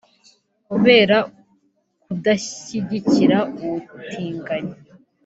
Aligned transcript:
Kubera 0.69 1.17
ukudashyigikira 1.27 3.37
ubutinganyi 3.65 4.75